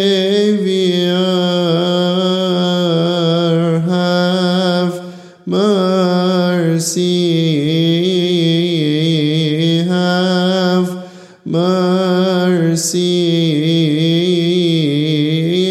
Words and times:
mercy, 12.80 13.76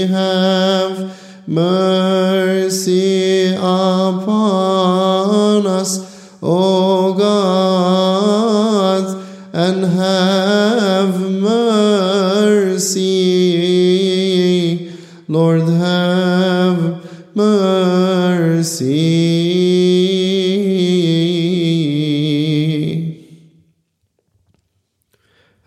have 0.06 1.18
mercy 1.48 3.56
upon 3.56 5.66
us, 5.66 6.30
O 6.44 7.16
God, 7.16 9.24
and 9.54 9.86
have 9.86 11.20
mercy. 11.20 13.00
Lord, 15.28 15.68
have 15.68 17.04
mercy. 17.36 19.69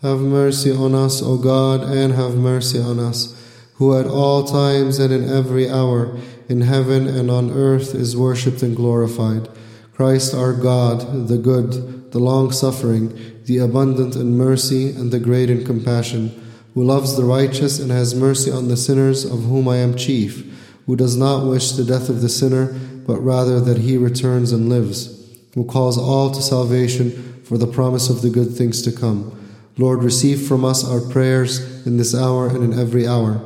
Have 0.02 0.18
mercy 0.18 0.72
on 0.72 0.96
us, 0.96 1.22
O 1.22 1.38
God, 1.38 1.82
and 1.82 2.12
have 2.14 2.34
mercy 2.34 2.80
on 2.80 2.98
us, 2.98 3.40
who 3.74 3.96
at 3.96 4.04
all 4.04 4.42
times 4.42 4.98
and 4.98 5.12
in 5.14 5.30
every 5.30 5.70
hour, 5.70 6.18
in 6.48 6.62
heaven 6.62 7.06
and 7.06 7.30
on 7.30 7.52
earth, 7.52 7.94
is 7.94 8.16
worshipped 8.16 8.64
and 8.64 8.74
glorified. 8.74 9.48
Christ 9.94 10.34
our 10.34 10.54
God, 10.54 11.28
the 11.28 11.38
good, 11.38 12.10
the 12.10 12.18
long 12.18 12.50
suffering, 12.50 13.16
the 13.44 13.58
abundant 13.58 14.16
in 14.16 14.36
mercy, 14.36 14.90
and 14.90 15.12
the 15.12 15.20
great 15.20 15.48
in 15.48 15.64
compassion, 15.64 16.30
who 16.74 16.82
loves 16.82 17.16
the 17.16 17.24
righteous 17.24 17.78
and 17.78 17.92
has 17.92 18.12
mercy 18.12 18.50
on 18.50 18.66
the 18.66 18.76
sinners, 18.76 19.24
of 19.24 19.44
whom 19.44 19.68
I 19.68 19.76
am 19.76 19.96
chief, 19.96 20.44
who 20.86 20.96
does 20.96 21.16
not 21.16 21.46
wish 21.46 21.70
the 21.70 21.84
death 21.84 22.08
of 22.08 22.22
the 22.22 22.28
sinner, 22.28 22.72
but 23.06 23.20
rather 23.20 23.60
that 23.60 23.78
he 23.78 23.96
returns 23.96 24.50
and 24.50 24.68
lives, 24.68 25.32
who 25.54 25.64
calls 25.64 25.96
all 25.96 26.32
to 26.32 26.42
salvation 26.42 27.40
for 27.44 27.56
the 27.56 27.68
promise 27.68 28.10
of 28.10 28.20
the 28.20 28.30
good 28.30 28.56
things 28.56 28.82
to 28.82 28.90
come. 28.90 29.38
Lord, 29.78 30.02
receive 30.02 30.46
from 30.46 30.64
us 30.64 30.84
our 30.84 31.00
prayers 31.00 31.86
in 31.86 31.96
this 31.96 32.14
hour 32.14 32.48
and 32.48 32.72
in 32.72 32.78
every 32.78 33.06
hour. 33.06 33.40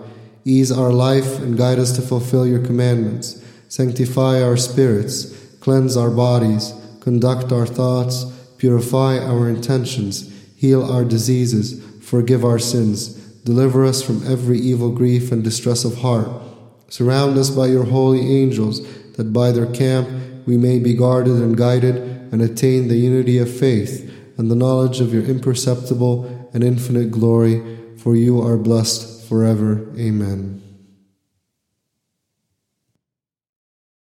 Ease 0.44 0.72
our 0.72 0.92
life 0.92 1.38
and 1.38 1.56
guide 1.56 1.78
us 1.78 1.94
to 1.96 2.02
fulfill 2.02 2.46
your 2.46 2.64
commandments. 2.64 3.42
Sanctify 3.68 4.42
our 4.42 4.56
spirits, 4.56 5.26
cleanse 5.60 5.96
our 5.96 6.10
bodies, 6.10 6.72
conduct 7.00 7.52
our 7.52 7.66
thoughts, 7.66 8.24
purify 8.58 9.18
our 9.18 9.48
intentions, 9.48 10.32
heal 10.56 10.84
our 10.84 11.04
diseases, 11.04 11.84
forgive 12.02 12.44
our 12.44 12.58
sins, 12.58 13.08
deliver 13.44 13.84
us 13.84 14.02
from 14.02 14.26
every 14.26 14.58
evil 14.58 14.90
grief 14.90 15.30
and 15.30 15.44
distress 15.44 15.84
of 15.84 15.98
heart. 15.98 16.28
Surround 16.88 17.36
us 17.38 17.50
by 17.50 17.66
your 17.66 17.84
holy 17.84 18.20
angels, 18.20 18.80
that 19.14 19.32
by 19.32 19.52
their 19.52 19.72
camp 19.72 20.08
we 20.46 20.56
may 20.56 20.78
be 20.78 20.94
guarded 20.94 21.34
and 21.34 21.56
guided 21.56 21.96
and 22.32 22.42
attain 22.42 22.88
the 22.88 22.96
unity 22.96 23.38
of 23.38 23.52
faith 23.52 24.12
and 24.36 24.50
the 24.50 24.54
knowledge 24.54 25.00
of 25.00 25.12
your 25.12 25.24
imperceptible 25.24 26.48
and 26.52 26.62
infinite 26.62 27.10
glory, 27.10 27.96
for 27.96 28.14
you 28.14 28.40
are 28.40 28.56
blessed 28.56 29.28
forever. 29.28 29.92
Amen. 29.98 30.62